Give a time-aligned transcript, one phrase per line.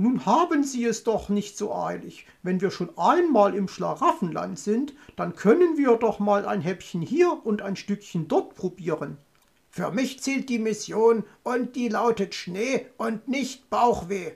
[0.00, 2.24] Nun haben Sie es doch nicht so eilig.
[2.42, 7.38] Wenn wir schon einmal im Schlaraffenland sind, dann können wir doch mal ein Häppchen hier
[7.44, 9.18] und ein Stückchen dort probieren.
[9.68, 14.32] Für mich zählt die Mission und die lautet Schnee und nicht Bauchweh.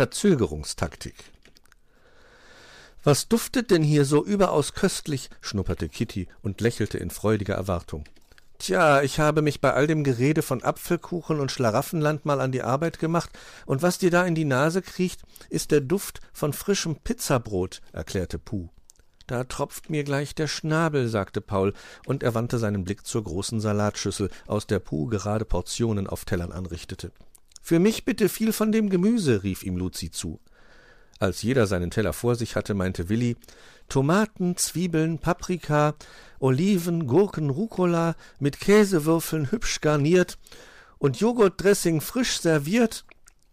[0.00, 1.14] Verzögerungstaktik.
[3.04, 5.28] Was duftet denn hier so überaus köstlich?
[5.42, 8.04] schnupperte Kitty und lächelte in freudiger Erwartung.
[8.58, 12.62] Tja, ich habe mich bei all dem Gerede von Apfelkuchen und Schlaraffenland mal an die
[12.62, 13.28] Arbeit gemacht,
[13.66, 15.20] und was dir da in die Nase kriecht,
[15.50, 18.70] ist der Duft von frischem Pizzabrot, erklärte Puh.
[19.26, 21.74] Da tropft mir gleich der Schnabel, sagte Paul,
[22.06, 26.52] und er wandte seinen Blick zur großen Salatschüssel, aus der Puh gerade Portionen auf Tellern
[26.52, 27.12] anrichtete.
[27.60, 30.40] Für mich bitte viel von dem Gemüse, rief ihm Luzi zu.
[31.18, 33.36] Als jeder seinen Teller vor sich hatte, meinte Willi
[33.88, 35.94] Tomaten, Zwiebeln, Paprika,
[36.38, 40.38] Oliven, Gurken, Rucola, mit Käsewürfeln hübsch garniert
[40.98, 43.04] und Joghurtdressing frisch serviert.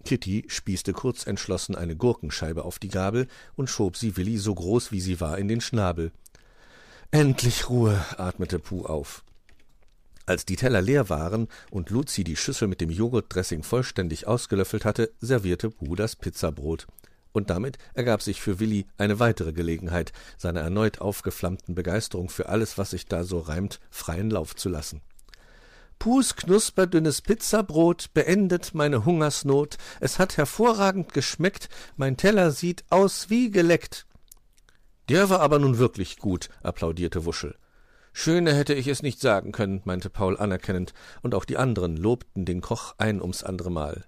[0.06, 5.02] Kitty spießte kurzentschlossen eine Gurkenscheibe auf die Gabel und schob sie Willi so groß wie
[5.02, 6.12] sie war in den Schnabel.
[7.12, 9.24] Endlich Ruhe, atmete Puh auf.
[10.28, 15.14] Als die Teller leer waren und Luzi die Schüssel mit dem Joghurtdressing vollständig ausgelöffelt hatte,
[15.22, 16.86] servierte Bu das Pizzabrot.
[17.32, 22.78] Und damit ergab sich für Willi eine weitere Gelegenheit, seiner erneut aufgeflammten Begeisterung für alles,
[22.78, 25.02] was sich da so reimt, freien Lauf zu lassen.
[25.98, 29.78] Pus knusperdünnes Pizzabrot beendet meine Hungersnot.
[30.02, 31.70] Es hat hervorragend geschmeckt.
[31.96, 34.06] Mein Teller sieht aus wie geleckt.
[35.08, 37.56] Der war aber nun wirklich gut, applaudierte Wuschel.
[38.20, 42.46] Schöner hätte ich es nicht sagen können, meinte Paul anerkennend, und auch die anderen lobten
[42.46, 44.06] den Koch ein ums andere Mal.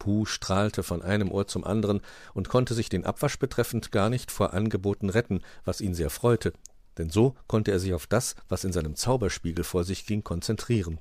[0.00, 2.00] Puh strahlte von einem Ohr zum anderen
[2.34, 6.54] und konnte sich den Abwasch betreffend gar nicht vor Angeboten retten, was ihn sehr freute,
[6.98, 10.98] denn so konnte er sich auf das, was in seinem Zauberspiegel vor sich ging, konzentrieren.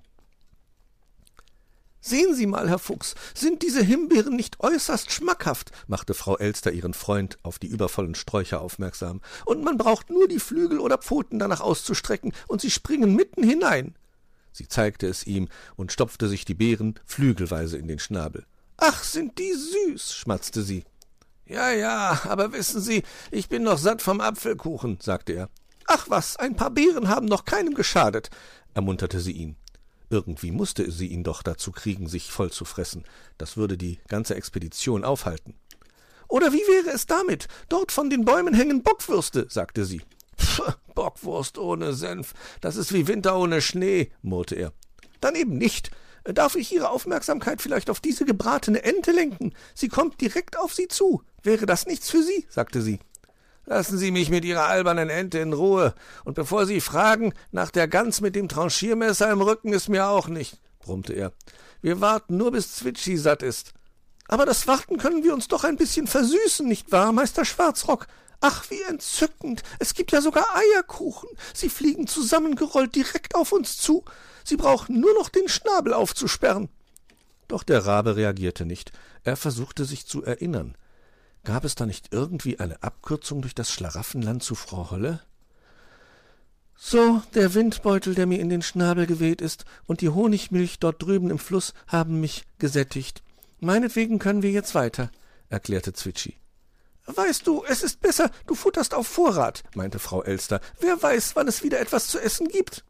[2.08, 6.94] Sehen Sie mal, Herr Fuchs, sind diese Himbeeren nicht äußerst schmackhaft, machte Frau Elster ihren
[6.94, 9.22] Freund auf die übervollen Sträucher aufmerksam.
[9.44, 13.96] Und man braucht nur die Flügel oder Pfoten danach auszustrecken, und sie springen mitten hinein.
[14.52, 18.46] Sie zeigte es ihm und stopfte sich die Beeren flügelweise in den Schnabel.
[18.78, 20.84] Ach, sind die süß, schmatzte sie.
[21.48, 23.02] Ja, ja, aber wissen Sie,
[23.32, 25.50] ich bin noch satt vom Apfelkuchen, sagte er.
[25.88, 28.30] Ach was, ein paar Beeren haben noch keinem geschadet,
[28.76, 29.56] ermunterte sie ihn.
[30.16, 33.04] Irgendwie musste sie ihn doch dazu kriegen, sich voll zu fressen.
[33.38, 35.56] Das würde die ganze Expedition aufhalten.
[36.30, 37.50] Oder wie wäre es damit?
[37.68, 40.04] Dort von den Bäumen hängen Bockwürste, sagte sie.
[40.40, 40.62] Pff,
[40.96, 44.72] Bockwurst ohne Senf, das ist wie Winter ohne Schnee, murrte er.
[45.20, 45.92] Dann eben nicht.
[46.24, 49.54] Darf ich Ihre Aufmerksamkeit vielleicht auf diese gebratene Ente lenken?
[49.74, 51.24] Sie kommt direkt auf Sie zu.
[51.44, 52.46] Wäre das nichts für Sie?
[52.48, 53.00] sagte sie.
[53.66, 55.96] Lassen Sie mich mit Ihrer albernen Ente in Ruhe.
[56.24, 60.28] Und bevor Sie fragen, nach der Gans mit dem Tranchiermesser im Rücken ist mir auch
[60.28, 61.32] nicht, brummte er.
[61.82, 63.74] Wir warten nur, bis Zwitschi satt ist.
[64.28, 68.08] Aber das Warten können wir uns doch ein bisschen versüßen, nicht wahr, Meister Schwarzrock?
[68.42, 69.64] Ach, wie entzückend.
[69.80, 71.30] Es gibt ja sogar Eierkuchen.
[71.54, 74.04] Sie fliegen zusammengerollt direkt auf uns zu.
[74.44, 76.70] Sie brauchen nur noch den Schnabel aufzusperren.
[77.48, 78.92] Doch der Rabe reagierte nicht.
[79.24, 80.76] Er versuchte sich zu erinnern.
[81.46, 85.22] Gab es da nicht irgendwie eine Abkürzung durch das Schlaraffenland zu Frau Holle?
[86.76, 91.30] So, der Windbeutel, der mir in den Schnabel geweht ist, und die Honigmilch dort drüben
[91.30, 93.22] im Fluss haben mich gesättigt.
[93.60, 95.12] Meinetwegen können wir jetzt weiter,
[95.50, 96.36] erklärte Zwitschi.
[97.06, 100.62] Weißt du, es ist besser, du futterst auf Vorrat, meinte Frau Elster.
[100.80, 102.84] Wer weiß, wann es wieder etwas zu essen gibt.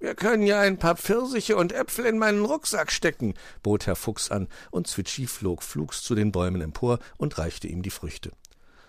[0.00, 4.30] Wir können ja ein paar Pfirsiche und Äpfel in meinen Rucksack stecken, bot Herr Fuchs
[4.30, 8.32] an, und Zwitschi flog flugs zu den Bäumen empor und reichte ihm die Früchte.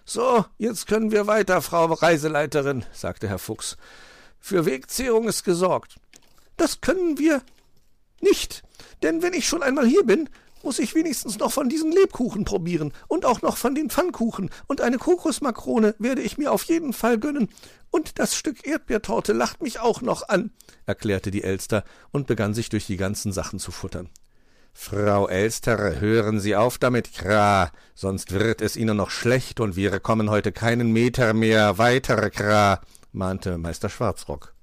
[0.05, 3.75] So, jetzt können wir weiter, Frau Reiseleiterin, sagte Herr Fuchs.
[4.39, 5.97] Für Wegzehrung ist gesorgt.
[6.55, 7.41] Das können wir
[8.21, 8.63] nicht,
[9.03, 10.29] denn wenn ich schon einmal hier bin,
[10.63, 14.81] muss ich wenigstens noch von diesen Lebkuchen probieren und auch noch von den Pfannkuchen und
[14.81, 17.49] eine Kokosmakrone werde ich mir auf jeden Fall gönnen.
[17.89, 20.51] Und das Stück Erdbeertorte lacht mich auch noch an,
[20.85, 24.09] erklärte die Elster und begann sich durch die ganzen Sachen zu futtern.
[24.73, 29.99] Frau Elster, hören Sie auf damit, Kra, sonst wird es Ihnen noch schlecht und wir
[29.99, 32.81] kommen heute keinen Meter mehr weiter, Kra,
[33.11, 34.53] mahnte Meister Schwarzrock.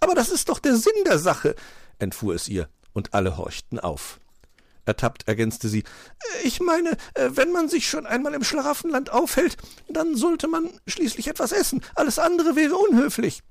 [0.00, 1.54] Aber das ist doch der Sinn der Sache,
[1.98, 4.18] entfuhr es ihr, und alle horchten auf.
[4.84, 5.84] Ertappt ergänzte sie,
[6.42, 9.56] ich meine, äh, wenn man sich schon einmal im Schlaraffenland aufhält,
[9.88, 13.42] dann sollte man schließlich etwas essen, alles andere wäre unhöflich.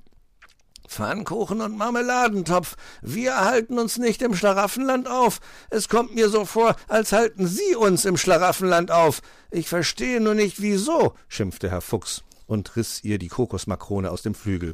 [0.91, 2.75] Pfannkuchen und Marmeladentopf.
[3.01, 5.39] Wir halten uns nicht im Schlaraffenland auf.
[5.69, 9.21] Es kommt mir so vor, als halten Sie uns im Schlaraffenland auf.
[9.51, 14.35] Ich verstehe nur nicht, wieso, schimpfte Herr Fuchs und riß ihr die Kokosmakrone aus dem
[14.35, 14.73] Flügel.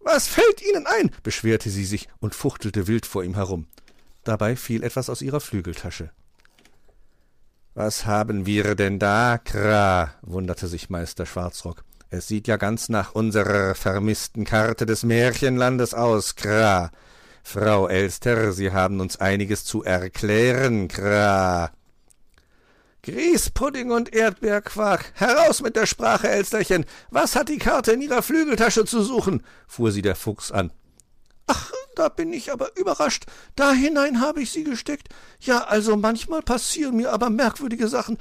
[0.00, 1.12] Was fällt Ihnen ein?
[1.22, 3.68] beschwerte sie sich und fuchtelte wild vor ihm herum.
[4.24, 6.10] Dabei fiel etwas aus ihrer Flügeltasche.
[7.74, 10.14] Was haben wir denn da, Kra?
[10.22, 11.84] wunderte sich Meister Schwarzrock.
[12.10, 16.90] Es sieht ja ganz nach unserer vermissten Karte des Märchenlandes aus, Kra.
[17.42, 21.70] Frau Elster, Sie haben uns einiges zu erklären, Kra.
[23.04, 25.12] Grießpudding und Erdbeerquark.
[25.14, 26.84] Heraus mit der Sprache, Elsterchen.
[27.10, 29.42] Was hat die Karte in Ihrer Flügeltasche zu suchen?
[29.66, 30.70] fuhr sie der Fuchs an.
[31.94, 33.26] Da bin ich aber überrascht.
[33.54, 35.08] Da hinein habe ich sie gesteckt.
[35.40, 38.18] Ja, also manchmal passieren mir aber merkwürdige Sachen.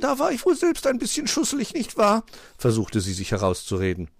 [0.00, 2.24] Da war ich wohl selbst ein bisschen schusselig, nicht wahr?
[2.58, 4.10] versuchte sie sich herauszureden.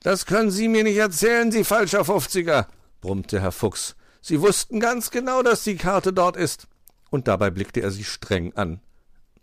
[0.00, 2.68] Das können Sie mir nicht erzählen, Sie falscher Fünfziger,
[3.00, 3.96] brummte Herr Fuchs.
[4.20, 6.66] Sie wussten ganz genau, dass die Karte dort ist.
[7.10, 8.80] Und dabei blickte er sie streng an.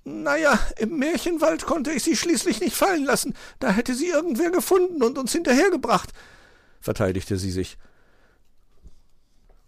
[0.03, 3.35] Na ja, im Märchenwald konnte ich sie schließlich nicht fallen lassen.
[3.59, 6.11] Da hätte sie irgendwer gefunden und uns hinterhergebracht,
[6.79, 7.77] verteidigte sie sich.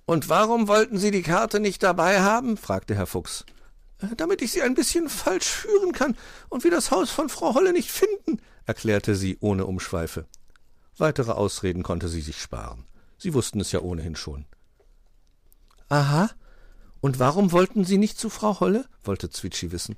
[0.05, 2.57] Und warum wollten Sie die Karte nicht dabei haben?
[2.57, 3.45] fragte Herr Fuchs.
[4.00, 6.17] Äh, damit ich sie ein bisschen falsch führen kann
[6.50, 10.25] und wir das Haus von Frau Holle nicht finden, erklärte sie ohne Umschweife.
[10.97, 12.85] Weitere Ausreden konnte sie sich sparen.
[13.17, 14.45] Sie wussten es ja ohnehin schon.
[15.89, 16.29] Aha.
[17.01, 18.85] Und warum wollten Sie nicht zu Frau Holle?
[19.03, 19.97] wollte Zwitschi wissen.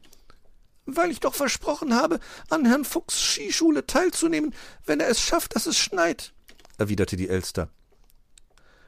[0.86, 2.20] Weil ich doch versprochen habe,
[2.50, 4.54] an Herrn Fuchs Skischule teilzunehmen,
[4.86, 6.34] wenn er es schafft, dass es schneit,
[6.78, 7.70] erwiderte die Elster.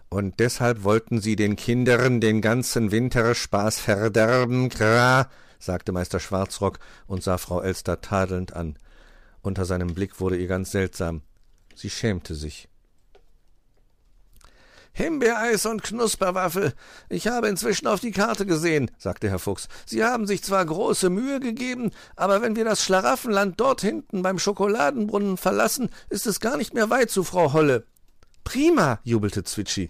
[0.09, 6.79] Und deshalb wollten sie den Kindern den ganzen Winter Spaß verderben, Kra, sagte Meister Schwarzrock
[7.07, 8.77] und sah Frau Elster tadelnd an.
[9.41, 11.21] Unter seinem Blick wurde ihr ganz seltsam.
[11.75, 12.69] Sie schämte sich.
[14.93, 16.73] Himbeereis und Knusperwaffel.
[17.07, 19.67] Ich habe inzwischen auf die Karte gesehen, sagte Herr Fuchs.
[19.85, 24.39] Sie haben sich zwar große Mühe gegeben, aber wenn wir das Schlaraffenland dort hinten beim
[24.39, 27.85] Schokoladenbrunnen verlassen, ist es gar nicht mehr weit zu Frau Holle.
[28.47, 29.89] Prima, jubelte Zwitschi.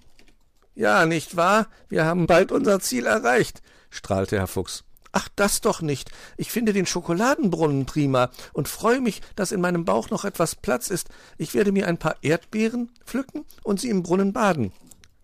[0.74, 1.68] Ja, nicht wahr?
[1.89, 3.62] Wir haben bald unser Ziel erreicht,
[3.92, 4.83] strahlte Herr Fuchs.
[5.12, 6.09] Ach, das doch nicht.
[6.38, 10.89] Ich finde den Schokoladenbrunnen prima und freue mich, dass in meinem Bauch noch etwas Platz
[10.89, 11.09] ist.
[11.38, 14.74] Ich werde mir ein paar Erdbeeren pflücken und sie im Brunnen baden.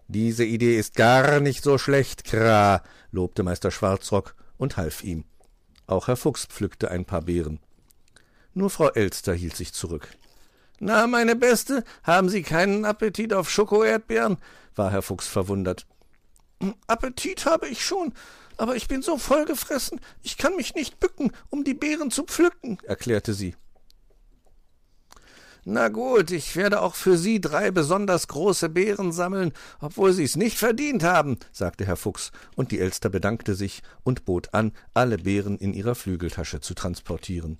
[0.07, 5.23] Diese Idee ist gar nicht so schlecht, Kra, lobte Meister Schwarzrock und half ihm.
[5.87, 7.59] Auch Herr Fuchs pflückte ein paar Beeren.
[8.53, 10.07] Nur Frau Elster hielt sich zurück.
[10.79, 14.37] Na, meine Beste, haben Sie keinen Appetit auf Schokoerdbeeren?
[14.75, 15.85] war Herr Fuchs verwundert.
[16.61, 18.13] Hm, Appetit habe ich schon,
[18.57, 22.77] aber ich bin so vollgefressen, ich kann mich nicht bücken, um die Beeren zu pflücken,
[22.83, 23.55] erklärte sie.
[25.65, 30.35] Na gut, ich werde auch für Sie drei besonders große Beeren sammeln, obwohl Sie es
[30.35, 35.17] nicht verdient haben, sagte Herr Fuchs, und die Elster bedankte sich und bot an, alle
[35.17, 37.59] Beeren in ihrer Flügeltasche zu transportieren.